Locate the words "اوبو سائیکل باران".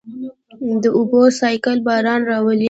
0.97-2.21